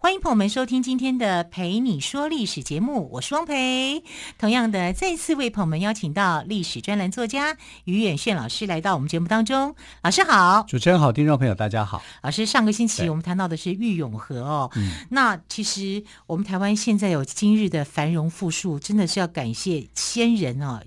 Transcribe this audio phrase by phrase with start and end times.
[0.00, 4.04] 欢迎朋友们收听今天的《陪你说历史》节目，我是汪培。
[4.38, 9.74] 同样的，再次为朋友们邀请到历史专栏作家于远炫老师来到我们节目当中。
[10.02, 12.00] 老师好，主持人好，听众朋友大家好。
[12.22, 14.70] 老师，上个星期我们谈到的是郁永和哦，
[15.10, 20.80] 那其实我们台湾现在有今日的繁荣富庶，真的是要感谢先人啊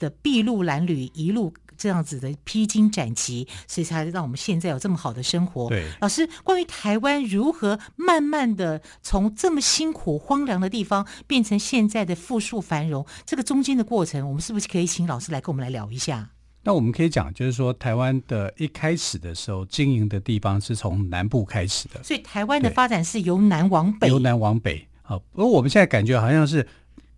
[0.00, 1.54] 的筚路蓝缕一路。
[1.78, 5.68] 这样子的披荆斩棘，所以才让我们现在有这么好的生活。
[5.68, 16.30] 对，老师，关于台湾如何慢慢的从这么辛苦荒凉的地方变成现在的富庶繁荣，这个中间的过程，我们是不是可以请老师来跟我们来聊一下？
[16.64, 24.86] 那我们可以讲，就是说台湾的一开始的时候，经营的地方是从南部开始的，所以台湾的发展是由南往北，由南往北。
[25.02, 26.66] 好，不过我们现在感觉好像是。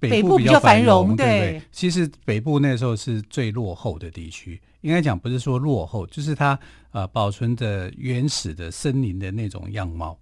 [0.00, 4.60] 北部比较繁荣，对，对，其实北部那时候是最落后的地区。
[4.80, 6.58] 应该讲不是说落后，就是它
[6.92, 10.18] 呃保存着原始的森林的那种样貌。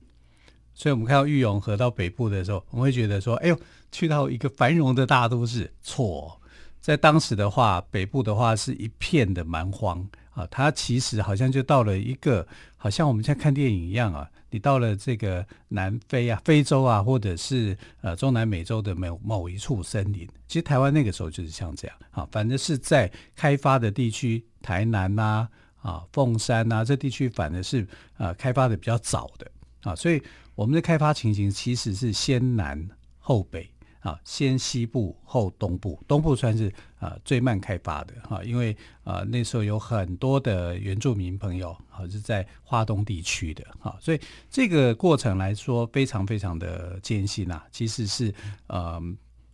[0.74, 3.58] 所以，我们看到玉永河到北部的时候，我们会觉得说：“哎呦，
[3.92, 6.40] 去到一个繁荣的大都市。”错，
[6.80, 10.04] 在当时的话，北部的话是一片的蛮荒
[10.38, 10.46] 啊。
[10.50, 14.30] 它其实好像就到了一个，好像我们现在看电影一样啊。
[14.50, 25.46] 你到了这个南非啊、非洲啊，或者是呃中南美洲的某某一处森林，其实台湾那个时候就是像这样啊，反正是在开发的地区，台南呐、
[25.82, 27.86] 啊、凤山呐、这地区反而是
[28.16, 29.50] 呃开发的比较早的
[29.82, 30.22] 啊，所以
[30.54, 33.70] 我们的开发情形其实是先南后北。
[34.00, 48.32] 啊，先西部后东部，东部算是啊、最慢开发的哈，因为啊、那时候有很多的原住民朋友啊是在花东地区的哈，所以这个过程来说非常非常的艰辛呐、啊，其实是
[48.68, 49.00] 呃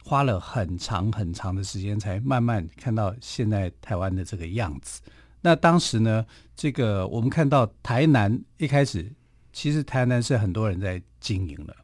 [0.04, 5.00] 花了很长很长的时间才慢慢看到现在台湾的这个样子。
[5.40, 6.24] 那当时呢，
[6.54, 9.10] 这个我们看到台南一开始，
[9.52, 11.76] 其实台南是很多人在经营的。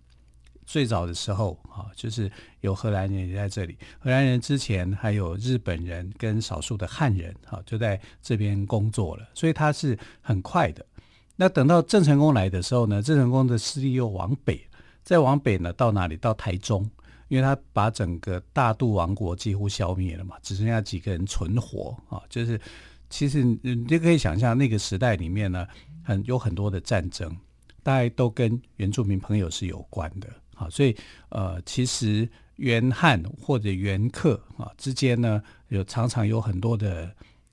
[0.70, 3.76] 最早的时候啊，就是有荷兰人也在这里。
[3.98, 10.86] 荷兰人之前还有日本人跟少数的汉人啊，就在这边工作了，所以他是很快的。
[11.34, 14.64] 那等到郑成功来的时候呢，郑成功的势力又往北，
[15.02, 16.16] 再往北呢，到哪里？
[16.16, 16.88] 到台中，
[17.26, 22.22] 因为他把整个大肚王国几乎消灭了嘛，只剩下几个人存活啊。
[22.28, 22.60] 就是
[23.08, 25.66] 其实你就可以想象那个时代里面呢，
[26.04, 27.36] 很有很多的战争，
[27.82, 30.28] 大概都跟原住民朋友是有关的。
[30.60, 30.94] 啊，所以
[31.30, 37.10] 呃，其实原汉或者原客啊之间呢，有常常有很多的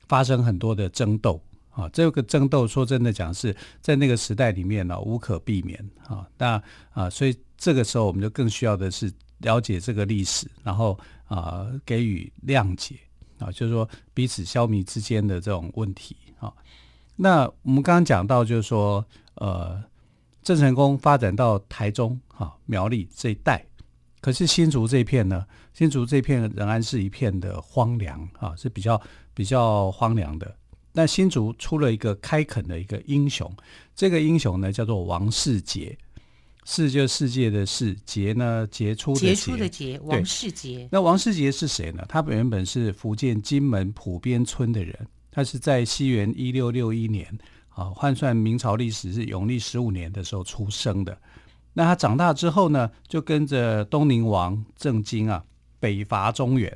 [0.10, 1.42] 发生很多的争斗
[1.72, 1.88] 啊。
[1.94, 6.28] 这个争斗说真的讲是在那个时代里面呢、无可避免啊。
[6.38, 12.96] 那啊，所以这个时候我们就更需要的是了解这个历史，然后啊给予谅解
[13.40, 16.52] 啊，就是说彼此消弭之间的这种问题啊。
[17.16, 19.82] 那我们刚刚讲到就是说呃。
[20.48, 23.66] 郑成功发展到台中、哈苗栗这一带，
[24.22, 25.46] 可是新竹这一片呢？
[25.74, 29.02] 新竹这片仍然是一片的荒凉啊，是比较
[29.34, 30.56] 比较荒凉的。
[30.94, 33.54] 但新竹出了一个开垦的一个英雄，
[33.94, 35.98] 这个英雄呢叫做王世杰，
[36.64, 40.88] 世就是世界的世，杰呢杰出的杰，杰出的杰，王世杰。
[40.90, 42.06] 那王世杰是谁呢？
[42.08, 47.38] 他原本是福建金门埔边村的人，他是在西元一六六一年。
[47.78, 51.16] 啊，换算明朝历史是永历十五年的时候出生的。
[51.74, 55.44] 那他长大之后呢，就跟着东宁王郑经啊
[55.80, 56.76] 北伐中原。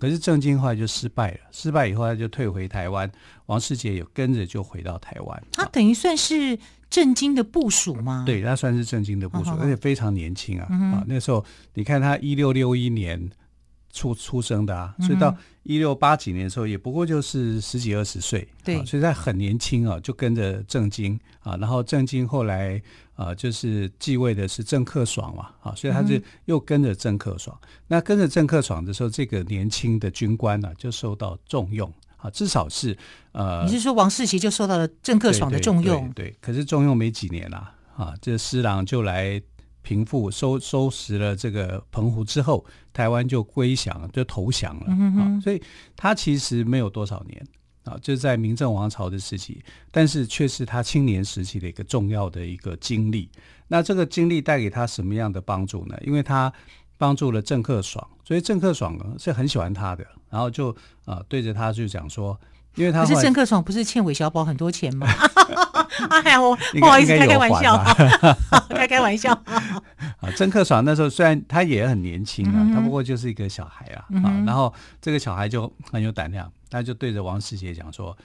[0.00, 3.08] 可是郑经后来就失败了，失败以后他就退回台湾。
[3.46, 5.42] 王世杰也跟着就回到台湾。
[5.52, 6.58] 他等于算是
[6.90, 8.24] 郑经的部署吗？
[8.26, 10.66] 对，他算是郑经的部署，哦、而且非常年轻啊。
[10.70, 11.44] 嗯、啊，那时候
[11.74, 13.30] 你看他一六六一年。
[13.92, 22.80] 出出生的啊，所以到一六八几年的时候，也不过就是十几二十岁，对、啊，所以他很年轻啊，就跟着郑经啊，然后郑经后来
[23.14, 27.56] 啊，就是继位的是郑克爽嘛，啊，所以他就又跟着郑克爽。
[27.62, 32.96] 嗯、那跟着郑克爽的时候，这个年轻的军官呢、啊，就受到重用啊，至少是
[33.32, 36.10] 呃，你是说王世奇就受到了郑克爽的重用？
[36.12, 39.40] 对，对，对，可是重用没几年啦，啊，这施琅就来。
[39.82, 45.40] 平复收收拾了这个澎湖之后，台湾就归降，就投降了、嗯、啊。
[45.40, 45.62] 所以
[45.96, 47.46] 他其实没有多少年
[47.84, 53.28] 啊，就在明郑王朝的时期，但是却是他青年时期的一个重要的一个经历。
[53.68, 55.98] 那这个经历带给他什么样的帮助呢？
[56.02, 56.52] 因为他
[56.96, 60.70] 帮助了郑克爽，所以郑克爽是很喜欢他的，然后就
[61.04, 62.38] 啊、呃、对着他就讲说，
[62.74, 65.06] 因为他可是郑克爽不是欠韦小宝很多钱吗？
[66.10, 67.76] 哎呀，我不好意思开开玩笑，
[68.70, 69.32] 开开玩笑。
[69.32, 78.16] 啊，郑克爽那时候虽然他也很年轻啊，嗯、他不过就是一个小孩啊，嗯、啊，然后这个小孩就很有胆量，他就对着王世杰讲说。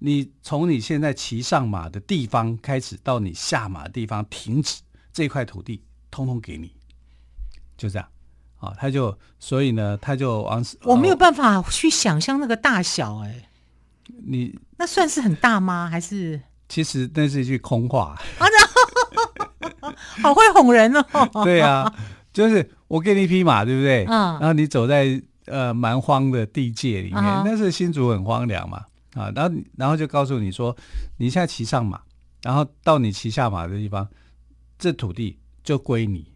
[0.00, 4.80] 你从你现在骑上马的地方开始，到你下马的地方停止，
[5.12, 6.72] 这块土地通通给你，
[7.76, 8.08] 就这样
[8.58, 8.72] 啊。
[8.78, 13.47] 他就所以呢，他就往我没有办法去想象那个大小哎、欸，
[14.26, 15.88] 你那算是很大吗？
[15.90, 18.46] 还是其实那是一句空话啊？
[20.22, 21.04] 好会哄人哦。
[21.44, 21.92] 对啊，
[22.32, 24.04] 就是我给你一匹马，对不对？
[24.04, 28.84] 嗯，然后你走在呃蛮荒的地界里面，嗯、那是新竹很荒凉嘛。
[29.14, 30.76] 啊，然后然后就告诉你说，
[31.16, 32.00] 你现在骑上马，
[32.42, 34.06] 然后到你骑下马的地方，
[34.78, 36.30] 这土地就归你，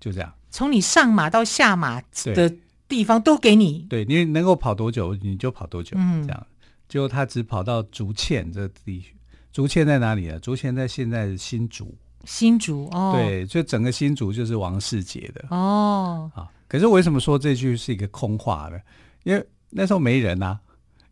[0.00, 0.32] 就这样。
[0.50, 2.52] 从你上马到下马的
[2.88, 3.86] 地方都给你。
[3.88, 6.46] 对，你能够跑多久你就跑多久，嗯、这样。
[6.90, 9.16] 结果他只跑到竹堑这地区，
[9.50, 10.38] 竹堑在哪里啊？
[10.42, 11.96] 竹堑在现在的新竹。
[12.24, 13.12] 新竹哦。
[13.14, 16.30] 对，就整个新竹就是王世杰的哦。
[16.34, 18.78] 啊，可是为什么说这句是一个空话呢？
[19.22, 20.60] 因为那时候没人啊。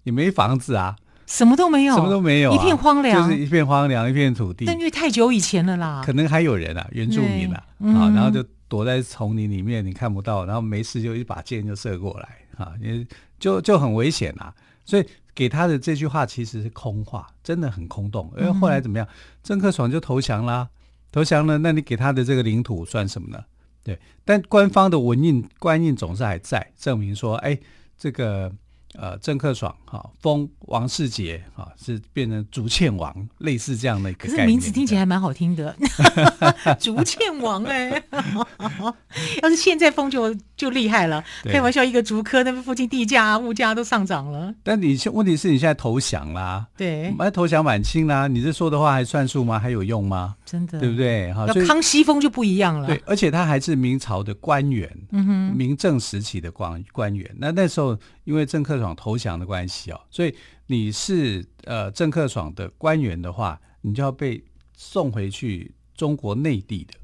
[0.05, 0.97] 也没房子啊，
[1.27, 4.65] 什么都没有，什么都没有、啊，一片荒凉，就是一片荒凉，一片土地。
[4.65, 13.07] 但因为太久以前了啦，可能还有人啊，原住民啊，嗯、啊，然后就躲在丛林里面，你看不到，然后没事就一把箭就射过来啊，也
[13.39, 14.55] 就就很危险啊。
[14.87, 15.07] 所以
[15.38, 18.29] 给他的这句话其实是空话，真的很空洞。
[18.37, 19.06] 因为后来怎么样，
[19.40, 20.69] 郑克爽就投降啦，
[21.12, 23.44] 投降了，那你给他的这个领土算什么呢？
[23.85, 27.56] 对，但官方的文印官印总是还在，证明说，哎，
[27.96, 28.52] 这个。
[28.94, 35.76] 呃，郑克爽哈封王世杰哈是变成竹堑王，类似这样的一个是名字听起来还蛮好听的，
[36.81, 38.05] 竹堑王哎、欸，
[39.43, 41.25] 要是现在封就就厉害了。
[41.45, 44.55] 开玩笑，一个竹科那边附近地价物价都上涨了。
[44.63, 49.59] 但你现问题是你现在投降啦，对，那投降满清啦，你这说的话还算数吗？
[49.59, 50.37] 还有用吗？
[50.45, 51.33] 真的，对不对？
[51.33, 52.89] 哈，康熙封就不一样了。
[52.89, 57.31] 对，而且他还是明朝的官员，嗯哼，明正时期的官官员。
[57.39, 60.35] 那那时候因为郑克爽投降的关系哦，所以
[60.67, 64.43] 你是呃郑克爽的官员的话，你就要被
[64.77, 66.95] 送回去中国内地的。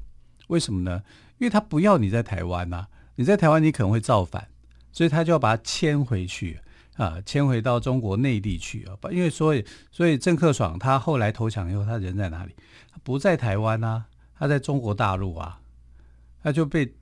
[0.47, 1.01] 为什么呢？
[1.37, 4.47] 因为他不要你在台湾呐、啊，你在台湾你可能会造反，
[4.91, 6.59] 所以他就要把他迁回去
[6.97, 8.97] 啊，迁回到中国内地去啊。
[9.11, 12.53] 因为所以所以郑克爽他后来投降以后，他人在哪里？
[12.91, 14.05] 他不在台湾啊，
[14.37, 15.59] 他在中国大陆啊，
[16.43, 16.93] 他就被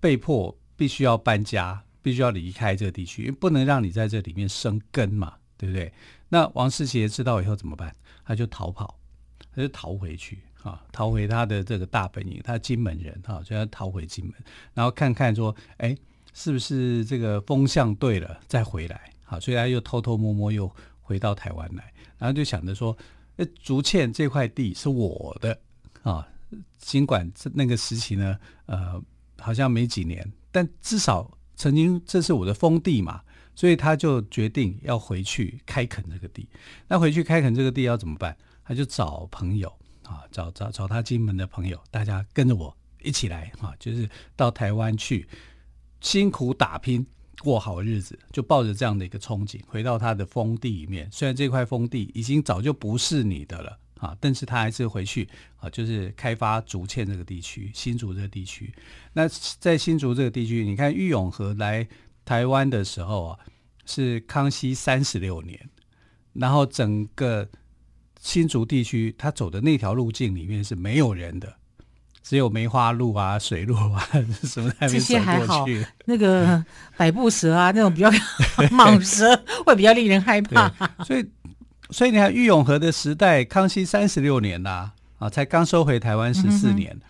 [0.00, 1.82] 被迫必须要搬家。
[2.04, 5.92] 必须要离开这个地区，因为不能让你在这里面生根嘛，对不对？
[6.30, 7.94] 那王世杰知道以后怎么办？
[8.24, 8.98] 他就逃跑，
[9.54, 14.34] 他就逃回去啊，逃回他的这个大本营，他金门人哈，就要逃回金门，
[14.74, 15.96] 然后看看说，哎，
[16.32, 19.12] 是不是这个风向对了再回来？
[19.24, 20.70] 好，所以他又偷偷摸摸又
[21.00, 22.96] 回到台湾来，然后就想着说，
[23.36, 25.58] 哎，竹堑这块地是我的
[26.02, 26.26] 啊，
[26.78, 29.02] 尽管这那个时期呢，呃，
[29.38, 31.30] 好像没几年，但至少。
[31.54, 33.20] 曾经这是我的封地嘛，
[33.54, 36.48] 所以他就决定要回去开垦这个地。
[36.88, 38.36] 那回去开垦这个地要怎么办？
[38.64, 39.72] 他就找朋友
[40.04, 45.26] 啊，找找找他金门的朋友，大家跟着我一起来啊，就是到台湾去
[46.00, 47.06] 辛苦打拼，
[47.40, 51.10] 过好日子，就抱着这样的一个憧憬，回到他的封地里面。
[51.10, 53.78] 虽然这块封地已经早就不是你的了。
[54.02, 55.28] 啊，但是他还是回去
[55.58, 58.74] 啊，就是开发竹堑这个地区，新竹这个地区。
[59.12, 59.28] 那
[59.60, 61.86] 在新竹这个地区，你看郁永河来
[62.24, 63.38] 台湾的时候啊，
[63.86, 65.70] 是康熙三十六年，
[66.32, 67.48] 然后整个
[68.22, 71.52] 新竹地区他走的那条路径里面是没有人的，
[72.22, 74.08] 只有梅花鹿啊、水鹿啊
[74.44, 74.98] 什么还没走过去。
[74.98, 75.66] 这些还好，
[76.06, 76.64] 那个
[76.96, 78.10] 百步蛇啊，那种比较
[78.72, 80.72] 蟒蛇会比较令人害怕。
[81.04, 81.28] 所以。
[81.90, 87.02] 所以你看，郁永河的时代，康熙三十六年啦，啊，才刚收回台湾十四年，嗯、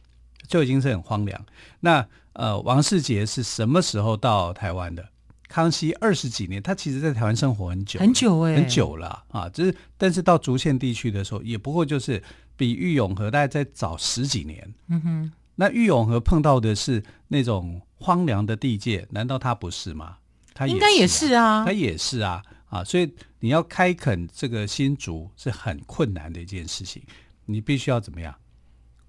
[0.49, 1.41] 就已经是很荒凉。
[1.79, 5.09] 那呃，王世杰是什么时候到台湾的？
[5.53, 9.47] 康熙二十几年，他其实在台湾生活很久，很久哎、欸，很久了啊。
[9.51, 12.23] 就是，但是到竹堑地区的时候，也不过就是
[12.57, 14.75] 比玉永和大概再早十几年。
[14.89, 20.17] 嗯哼，那玉永和碰到的是那种荒凉的地界，难道他不是吗？
[20.55, 22.43] 他、啊、应该也是啊，他也是啊。
[22.71, 27.03] 啊，所以你要开垦这个新竹是很困难的一件事情，
[27.45, 28.35] 你必须要怎么样？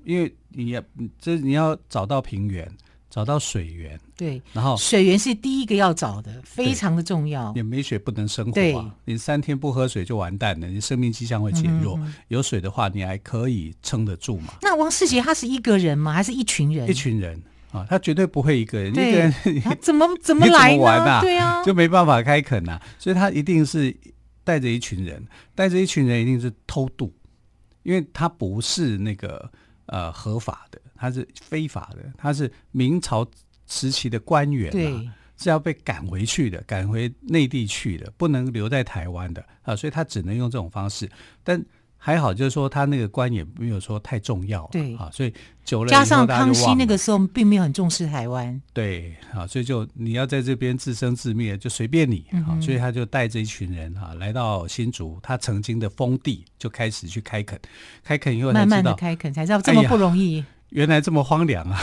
[0.04, 0.84] 因为你要
[1.18, 2.70] 这你要找到平原，
[3.14, 7.54] 找到水源，对，然后水源是第一个要找的，非常的重要。
[7.54, 12.00] 你没水不能生活啊，对你三天不喝水就完蛋了，你生命迹象会减弱。
[12.30, 14.56] 有水的话，你还可以撑得住嘛？
[14.64, 16.12] 那王世杰他是一个人吗？
[16.12, 16.90] 还是一群人？
[16.90, 17.40] 一群人
[17.72, 19.32] 啊，他绝对不会一个人，一个人
[19.80, 20.82] 怎么 怎么来呢？
[20.82, 21.22] 玩啊？
[21.22, 23.96] 对啊，就没办法开垦啊，所以他一定是
[24.44, 27.14] 带着一群人，带着一群人一定是偷渡，
[27.84, 29.52] 因为他不是那个
[29.86, 33.26] 呃合法的，他是非法的，他是明朝
[33.68, 41.10] 时期的官员、啊，对，是要被赶回去的，赶回内地去的，不能留在台湾的啊，所以他只能用这种方式，
[41.44, 41.64] 但。
[42.06, 44.94] 还好，就是说他那个官也没有说太重要，对。
[44.98, 45.34] 啊，所以
[45.64, 57.58] 久了加上康熙那个时候并没有很重视台湾，对啊，所以就你要在这边自生自灭就随便你、嗯、啊，所以他就带着一群人啊来到新竹，他曾经的封地就开始去开垦，
[58.04, 61.80] 开垦以后才知道，慢慢的开垦才知道这么不容易，哎、原来这么荒凉啊，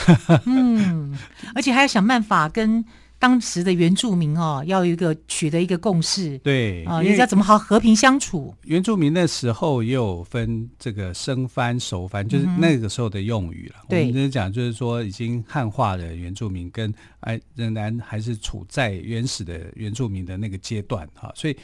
[0.46, 1.16] 嗯，
[1.54, 2.84] 而且还要想办法跟。
[3.20, 8.54] 当时的原住民哦，要有一个取得一个共识，对啊，人家怎么好和平相处？
[8.64, 13.84] 原住民那时候也有分这个生番、熟番，就是那个时候的用语了。
[13.90, 21.54] 嗯、我们就是讲，就是说已经汉化的原住民跟哎仍然还是处在原始的原住民的那个阶段哈，所以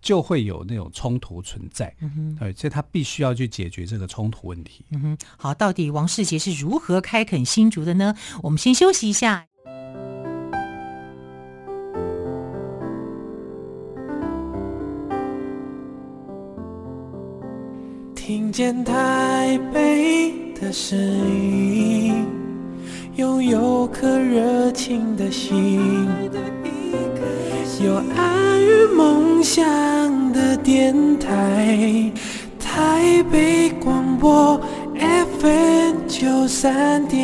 [0.00, 1.94] 就会有那种冲突存在。
[2.00, 4.84] 嗯哼，对，所以他必须要去解决这个冲突问题。
[4.90, 8.14] 嗯哼，好，到底王世杰是如何开垦新竹的呢？
[8.42, 9.46] 我们先休息一下。
[18.14, 22.26] 听见台北的声音，
[23.14, 26.08] 拥有颗热情的心，
[27.80, 28.45] 有爱与
[28.94, 29.64] 梦想
[30.32, 32.12] 的电台，
[32.58, 34.60] 台北广播
[34.98, 37.20] FM 九三点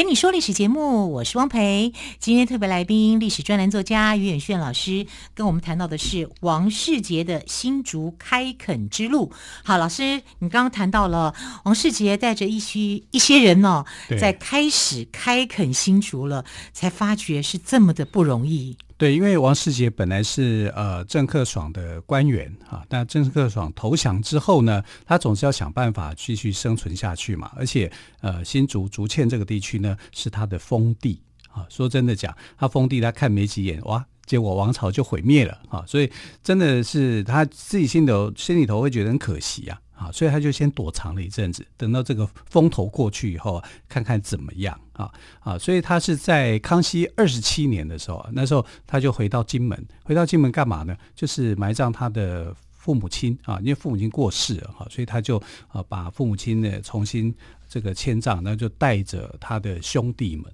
[0.00, 1.92] 陪你说历史节目，我是汪培。
[2.18, 9.30] 今天特别来宾，历史专栏作家于远炫老师，跟我们谈到的是王世杰的新竹开垦之路。
[9.62, 13.84] 好，老师，你刚刚谈到了王世杰带着一些一些人哦，
[14.18, 18.78] 在开始开垦新竹了，才发觉是这么的不容易。
[19.00, 27.50] 对，因为王世杰本来是呃郑克爽的官员啊，但郑克爽投降之后呢，他总是要想办法继续生存下去嘛。
[27.56, 27.90] 而且
[28.20, 36.08] 呃新竹竹堑这个地区呢是他的封地啊，说真的讲，他封地他看没几眼哇，结果王朝就毁灭了啊，所以
[36.40, 39.80] 真的是他自己心头心里头会觉得很可惜啊。
[39.94, 45.10] 啊，所以他就先躲藏了一阵子，等到这个风头过去以后，看看怎么样啊
[45.40, 45.58] 啊！
[45.58, 50.96] 所以他是在康熙二十七年的时候，那时候他就回到金门，回到金门干嘛呢？
[51.14, 55.36] 就是埋葬他的父母亲啊，因为父母亲过世了哈，所以他就
[55.68, 57.34] 啊把父母亲呢重新
[57.68, 60.50] 这个迁葬，那就带着他的兄弟们，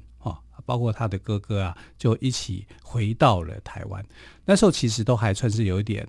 [0.66, 4.04] 包括他的哥哥啊，就一起回到了台湾。
[4.44, 6.06] 那时候其实都还算是有一点。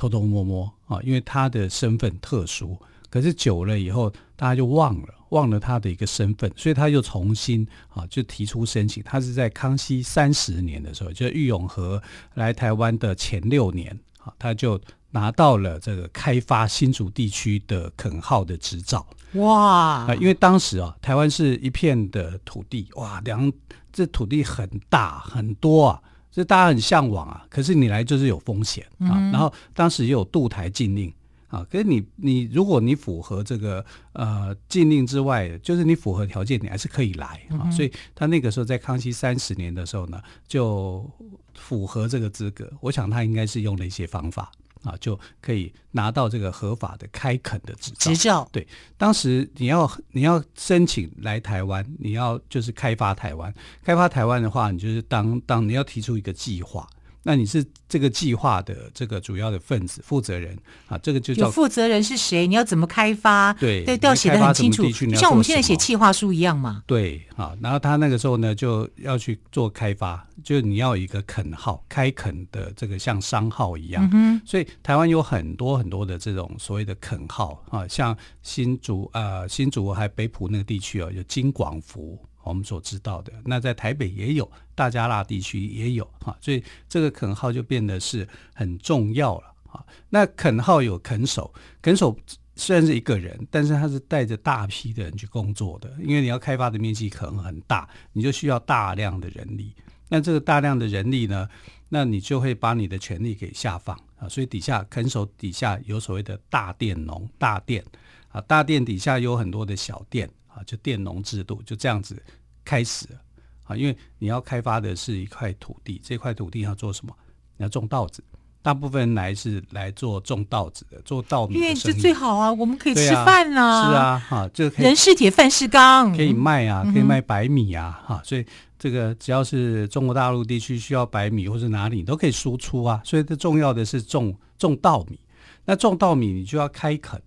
[0.00, 2.78] 偷偷摸摸啊，因为他的身份特殊，
[3.10, 9.02] 可是久了以后，大家就忘了，忘了他的一个身份，所以他就重新啊，就提出申请。
[9.02, 12.00] 他是在康熙三十年的时候，就是郁永和
[12.34, 19.06] 来台湾的前六年啊，他就拿到了这个开发新竹地区的垦号的执照。
[19.34, 20.06] 哇！
[20.06, 23.52] 啊，因为当时啊，台湾是一片的土地，哇，两
[23.92, 26.02] 这土地很大很多啊。
[26.30, 29.12] 这大家很向往啊，可是你来就是有风险啊。
[29.16, 31.12] 嗯、然后当时也有渡台禁令
[31.48, 37.64] 啊，可是你你如果你符合这个呃禁令之外，就是你符合条件，你还是可以来啊。
[37.64, 41.10] 嗯、所以他那个时候在康熙三十年的时候呢，就
[41.54, 42.70] 符合这个资格。
[42.80, 44.52] 我想他应该是用了一些方法。
[44.82, 48.10] 啊，就可以拿到这个合法的开垦的执照。
[48.10, 48.66] 执照对，
[48.96, 53.52] 当时你要你要申请来台湾，你要就是开发台湾。
[53.82, 56.88] 开发台湾的话，你就是当当你要提出一个计划。
[57.22, 60.56] 那你是这个计划的这个主要的分子、负责人
[60.86, 62.46] 啊，这个就叫负责人是谁？
[62.46, 63.52] 你要怎么开发？
[63.54, 66.82] 对对，都要写得很清楚，就像我们现在写计划书一样嘛。
[66.86, 74.08] 对啊，然后他那个时候呢，就要去做开发，就你要一个垦号，开垦的这个像商号一样。
[74.12, 82.18] 嗯、所以台湾有很多很多的这种所谓的垦号啊，像新竹啊、呃，新竹还北埔那个地区哦，有金广福。
[82.48, 89.84] 我们所知道的，那在台北也有，大加腊地区也有哈，所以这个垦号就变得是很重要了哈。
[90.08, 91.52] 那垦号有垦首，
[91.82, 92.16] 垦首
[92.56, 99.72] 虽然是一个人，但是他是带着大批的人去工作的，因为你要开发的面积可能很大，你就需要大量的人力。
[100.08, 101.46] 那这个大量的人力呢，
[101.90, 107.84] 那你就会把你的权力给下放，啊，所以底下垦首底下有所谓的大佃农大佃
[108.30, 112.20] 啊，大佃底下有很多的小佃啊，就佃农制度就这样子
[112.68, 113.18] 开始了。
[113.64, 117.14] 啊，因为你要开发的是一块土地，这块土地要做什么？
[117.56, 118.22] 你要种稻子。
[118.60, 128.44] 大部分来是来做种稻子的，做稻米，因为这最好啊，我们可以吃饭啊，是啊，哈，这个人是铁，饭是钢，可以卖啊，可以卖白米啊，哈、嗯，所以
[128.78, 135.18] 这个只要是中国大陆地区需要白米或者哪里你都可以输出啊，所以最重要的是种种稻米，
[135.64, 137.22] 那种稻米你就要开垦，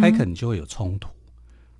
[0.00, 1.08] 开垦你就会有冲突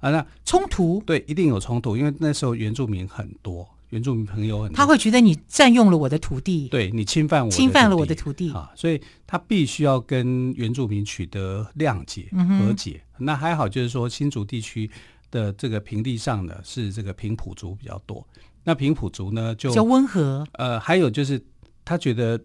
[0.00, 3.68] 啊，那冲突对，一定有冲突，因为那时候原住民很多。
[3.90, 12.28] 原住民朋友很多，他会觉得你占用了我的土地，对你侵犯我，侵犯了我的土地啊，所以他必须要跟原住民取得谅解、
[12.60, 13.02] 和解。
[13.18, 14.88] 嗯、那还好，就是说新竹地区
[15.28, 18.24] 的这个平地上呢，是这个平埔族比较多。
[18.62, 20.46] 那平埔族呢，就比较温和。
[20.52, 21.42] 呃，还有就是
[21.84, 22.40] 他觉得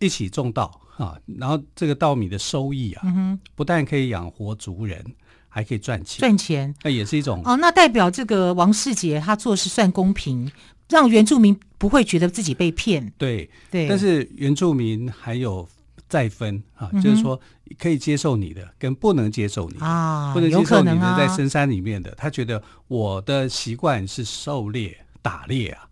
[0.00, 5.04] 一起种稻啊，然后这个稻米的收益啊，嗯、不但可以养活族人，
[5.58, 7.56] 还可以赚钱，赚钱那也是一种哦。
[7.56, 10.50] 那代表这个王世杰他做事算公平。
[10.90, 15.68] 让原住民不会觉得自己被骗，对对，但是原住民还有
[16.08, 17.38] 再分啊，嗯、就是说
[17.78, 25.86] 可以接受你的，跟不能接受你的啊，不能接受你的在深山里面的，啊、他觉得我的习惯是狩猎打猎啊，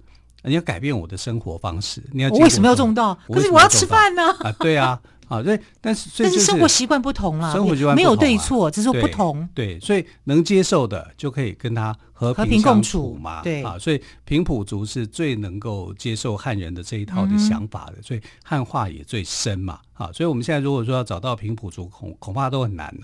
[0.45, 3.15] 你要改变我的生活方式，你要我为什么要种稻？
[3.29, 4.99] 可是我要吃饭呢啊，对啊。
[5.29, 9.75] 啊，对，但是但是生活习惯不同了，生活习惯、啊、没有对错，只是说不同对。
[9.75, 13.43] 对，所以能接受的就可以跟他和平共处嘛。
[13.43, 19.81] 对啊，所以平埔族是最能够接受汉人的这一套的想法的，嗯、所以汉化也最深嘛。
[19.95, 22.95] 啊，所以我们现在如果说要找到平埔族，恐恐怕都很难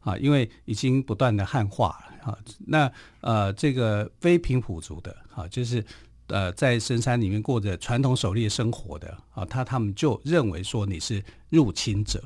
[0.00, 2.38] 啊，因为已经不断的汉化了啊。
[2.66, 2.90] 那
[3.20, 5.84] 呃，这个非平埔族的啊，就是。
[6.28, 12.22] 呃，在深山里面过着传统狩猎生活的啊，他他们就认为说你是入侵者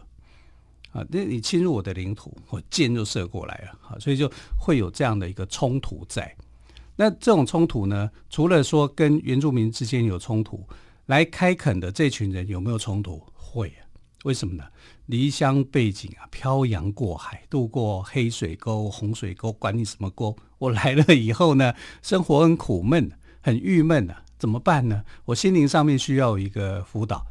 [0.92, 6.34] 啊，那你侵入我的领土，我箭就射过来了啊，所以就会有这样的一个冲突在。
[6.96, 10.66] 那这种冲突呢，除了说跟原住民之间有冲突，
[11.06, 13.22] 来开垦的这群人有没有冲突？
[13.34, 13.80] 会啊，
[14.24, 14.64] 为什么呢？
[15.06, 23.10] 离乡背井啊，漂洋过海，渡过黑水沟、红水沟，管你什么沟，我来了以后呢，生活很苦闷。
[23.40, 25.04] 很郁闷啊，怎么办呢？
[25.24, 27.26] 我心灵上面需要一个辅导，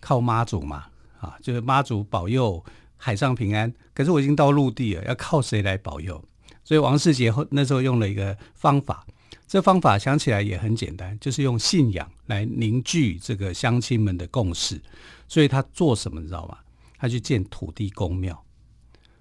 [0.00, 0.86] 靠妈祖嘛，
[1.20, 2.64] 啊，就是妈祖保佑
[2.96, 3.72] 海上平安。
[3.92, 6.22] 可是我已经到陆地了，要靠谁来保佑？
[6.64, 9.06] 所以王世杰那时候用了一个方法，
[9.46, 14.80] 这方法想起来也很简单，就是用信仰来凝聚这个乡亲们的共识。
[15.28, 16.58] 所以他做什么你知道吗？
[16.98, 18.42] 他去建土地公庙，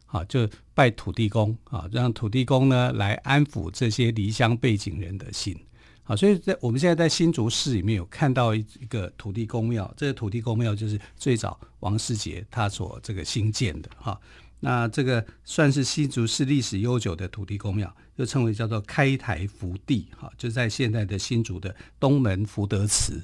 [0.06, 5.58] 啊，就拜土地公啊，让土地公呢来安抚这些离乡背井人的心。
[6.06, 14.20] 好，所以在我们现在在新竹市里面有看到一一个土地公庙，这个土地公庙就是最早王世杰他所这个兴建的哈。
[14.60, 23.22] 那这个算是新竹市历史悠久的土地公庙，又称为叫做开台福地哈，就在现在的新竹的东门福德祠。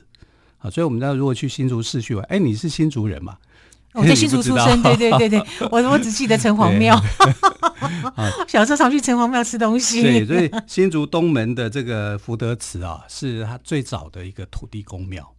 [0.58, 3.38] 好，所以我们知道如果去新竹市去玩，哎，你是新竹人嘛？
[3.94, 5.40] 我在 新竹出生，对对对对，
[5.72, 7.02] 我我只记得城隍庙，
[8.48, 10.02] 小时候常去城隍庙吃东西。
[10.02, 15.36] 对，所以新竹东门的这个福德祠啊，是他最早的一个土地公庙。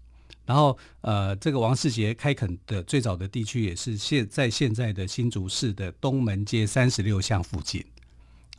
[0.46, 7.84] 然后呃，这个王世杰开垦的最早的地区也是现在现在的新竹市的东门街三十六巷附近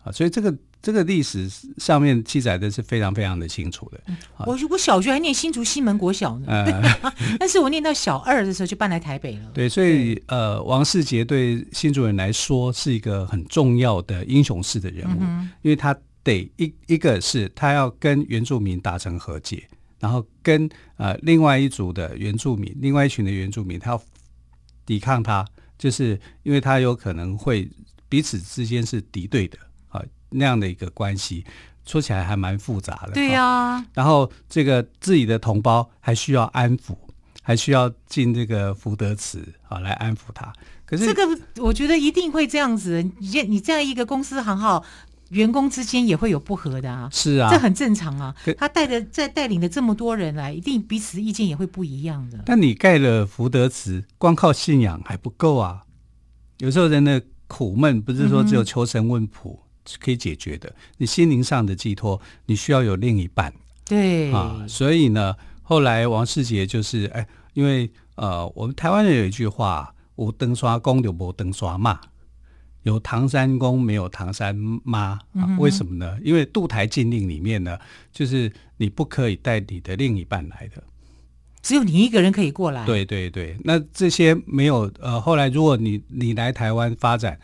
[0.03, 0.55] 啊，所以这个。
[0.83, 4.01] 这个历史上面记载的是非常非常的清楚的。
[4.47, 9.51] 我我小学还念新竹西门国小呢，呃、 但是我念到小二的时候就搬来台北了。
[9.53, 19.63] 对，所以呃，王世杰对新竹人来说是一个很重要的英雄式的人物，嗯、因为他得一一个是他要跟原住民达成和解，
[19.99, 24.03] 然后跟呃另外一组的原住民，另外一群的原住民，他要
[24.83, 25.45] 抵抗他，
[25.77, 27.69] 就是因为他有可能会
[28.09, 29.59] 彼此之间是敌对的。
[30.31, 31.45] 那样的一个关系，
[31.85, 33.13] 说起来还蛮复杂的。
[33.13, 36.95] 对呀、啊，然后这个自己的同胞还需要安抚，
[37.41, 40.51] 还需要进这个福德祠啊来安抚他。
[40.85, 43.01] 可是这个我觉得一定会这样子。
[43.19, 44.83] 你你这样一个公司行号，
[45.29, 47.09] 员工之间也会有不和的啊。
[47.11, 48.35] 是啊，这很正常啊。
[48.57, 52.39] 他带着在带领的这么多人来，一定彼此意见也会不一样的。
[52.45, 55.83] 但你盖了福德祠，光靠信仰还不够啊。
[56.59, 59.63] 有时候人的苦闷不是说只有求神问卜。
[59.99, 60.73] 可以解决的。
[60.97, 63.53] 你心灵上的寄托，你需要有另一半。
[63.85, 71.99] 对啊，所以呢，后来王世杰就是哎，因为呃，我们台湾人有一句话：无登刷公就无登刷妈，
[72.83, 75.57] 有唐山公没有唐山妈啊？
[75.59, 76.17] 为什么呢？
[76.23, 77.77] 因为渡台禁令里面呢，
[78.13, 80.81] 就是你不可以带你的另一半来的。
[81.61, 82.85] 只有你一个人可以过来。
[82.85, 87.39] 对对对，那这些没有呃，后来如果你你来台湾发展，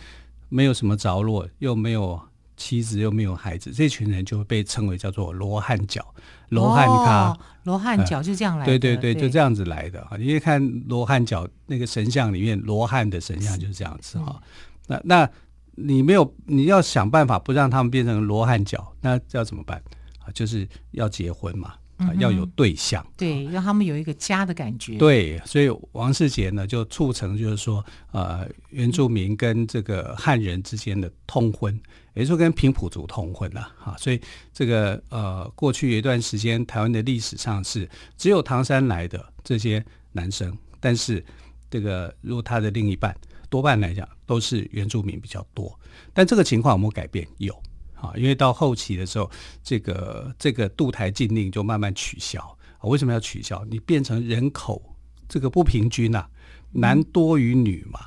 [0.49, 2.19] 没有什么着落，又没有
[2.55, 6.05] 妻子，又没有孩子，这群人就会被称为叫做罗汉脚、
[6.49, 8.65] 罗汉咖、哦、罗汉脚就这样来的。
[8.65, 10.17] 对对对，就这样子来的啊！
[10.17, 14.41] 因为看罗汉脚那个神像里面，罗汉的神像就是这样子哈。
[14.87, 15.29] 那那
[15.75, 19.81] 你没有，你要想办法不让他们变成罗汉脚，那要怎么办
[20.19, 20.31] 啊？
[20.33, 21.73] 就是要结婚嘛。
[21.97, 24.97] 啊，要有对象，嗯、对，让他们有一个家的感觉。
[24.97, 31.79] 对，所以王世杰呢，就促成就是说，呃，原住民跟这个汉人之间的通婚，
[32.13, 33.95] 也就是跟平埔族通婚了啊。
[33.97, 34.21] 所以
[34.53, 41.23] 这个呃，过去有一段时间，台湾的历史上是只有唐山来的这些男生，但是
[41.69, 43.15] 这个如果他的另一半
[43.49, 45.77] 多半来讲都是原住民比较多，
[46.13, 47.27] 但这个情况有没有改变？
[47.37, 47.59] 有。
[48.07, 49.29] 啊，因为到后期的时候，
[49.63, 52.39] 这个这个渡台禁令就慢慢取消。
[52.79, 53.65] 啊，为什么要取消？
[53.69, 54.81] 你变成人口
[55.27, 56.29] 这个不平均啊，
[56.71, 57.99] 男多于女嘛。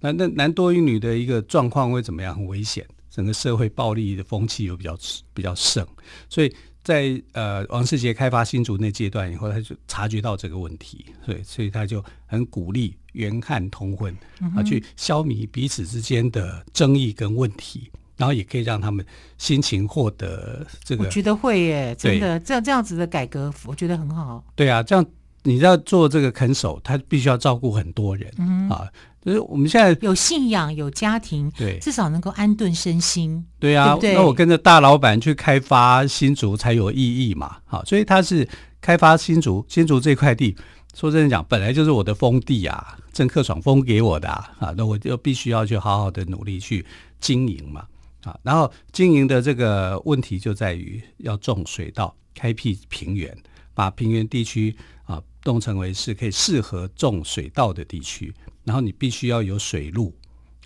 [0.00, 2.34] 那那男多于女的一个状况会怎么样？
[2.34, 4.96] 很危险，整个社会暴力的风气又比较
[5.34, 5.84] 比较盛。
[6.28, 14.16] 所以在呃王世杰开发新竹那阶段以后，他就察觉到这个问题，所以所以他就很鼓励原汉通婚
[14.54, 17.90] 啊，去消弭彼此之间的争议跟问题。
[18.18, 19.02] 然后也可以让他们
[19.38, 24.44] 心情获得这个，我觉得会耶，真的这样这样子的改革，我觉得很好。
[24.54, 25.06] 对啊，这样
[25.44, 28.86] 你要做这个肯守，他必须要照顾很多人、嗯、啊。
[29.24, 33.44] 就是我们现在有信仰、有家庭，对，至少能够安顿身心。
[33.58, 37.56] 对啊，对对，那我跟着大老板去开发新竹才有意义嘛。
[37.66, 38.48] 好，所以他是
[38.80, 40.56] 开发新竹，新竹这块地，
[40.94, 46.86] 说真的讲，本来就是我的封地啊，郑克爽封给我的啊，啊，那我就必须要去好好的努力去
[47.20, 47.84] 经营嘛。
[48.28, 53.34] 啊，然后经营的这个问题就在于要种水稻，开辟平原，
[53.72, 58.34] 把平原地区啊弄成为是可以适合种水稻的地区。
[58.64, 60.14] 然后你必须要有水路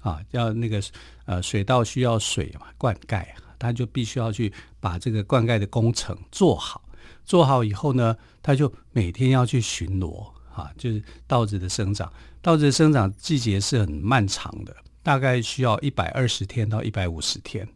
[0.00, 0.82] 啊，要那个
[1.24, 3.24] 呃水稻需要水嘛，灌溉，
[3.60, 6.82] 他就必须要去把这个灌溉的工程做好。
[7.24, 14.74] 做好以后呢，他就每天要去巡逻啊，就是稻子的生长，稻子的生长季节是很漫长的。
[15.02, 17.68] 大概需要一百二十天到一百五十天，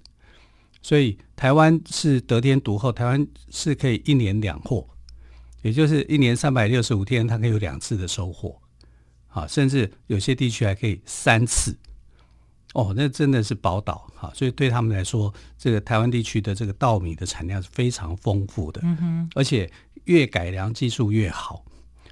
[0.80, 4.88] 所以台湾是得天独厚，台湾是可以一年两获，
[5.62, 8.60] 也就是一年三百六十五天，它可以有两次的收获，
[9.28, 11.76] 啊，甚至有些地区还可以三次，
[12.74, 19.68] 哦，那真的是宝岛哈，所以对他们来说，这个台湾地区的这个稻米的产量是非常丰富的，嗯哼，而且
[20.04, 21.64] 越改良技术越好，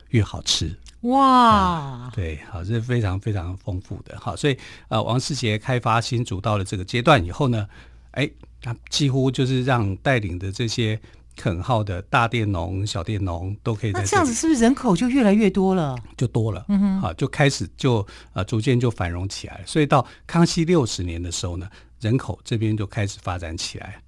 [0.09, 0.77] 越好吃。
[1.05, 4.57] 哇、嗯，对，好，这是非常非常丰富的，好，所以
[4.89, 7.69] 呃，王世杰开发新竹到了这个阶段以后呢，
[8.13, 8.31] 哎，
[8.63, 10.99] 他几乎就是让带领的这些
[11.37, 14.05] 垦号的大佃农、小佃农都可以在这。
[14.05, 15.95] 那这样子是不是人口就越来越多了？
[16.17, 21.69] 就多了，嗯哼，好，就开始就呃逐渐就繁荣起来，所以到康熙六十年的时候呢，
[22.01, 24.01] 人口这边就开始发展起来，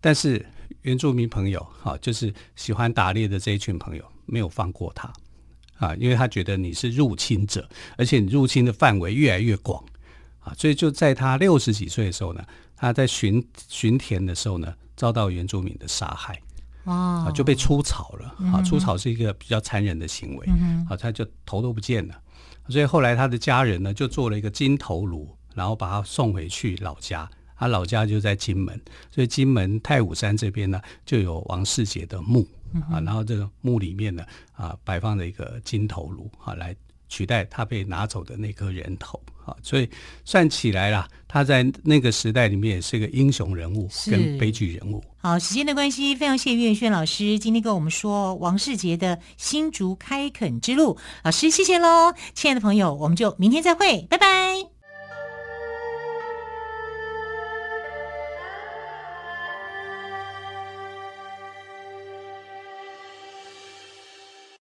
[0.00, 0.46] 但是
[0.82, 5.12] 原住民朋友，好，就是喜欢打猎的这一群朋友，没有放过他。
[5.78, 9.82] 啊，因为他觉得你是入侵者，而且你入侵的范围越来越广，
[10.40, 12.44] 啊，所以就在他六十几岁的时候呢，
[12.76, 16.40] 他在巡巡田的时候呢，遭到原住民的杀害，
[16.84, 20.46] 啊，就被出草了，啊，出草是一个比较残忍的行为，
[20.88, 22.14] 啊，他就头都不见了，
[22.68, 28.80] 所以后来他的家人呢，就做了一个金头颅，然后把他送回去老家，他老家就在金门，
[29.14, 32.44] 所以金门太武山这边呢，就有王世杰的墓。
[32.90, 36.74] 啊，然后这个墓里面呢，啊，摆放了一个金头颅，啊，来
[37.08, 39.88] 取代他被拿走的那颗人头，啊，所以
[40.24, 45.02] 算起来啦，他在那个时代里面也是一个英雄人物跟悲剧人物。
[45.16, 54.77] 好，时间的关系，非常谢谢岳轩老师今天跟我们说王世杰的新竹开垦之路，老师谢谢喽，亲爱的朋友，我们就明天再会，拜拜。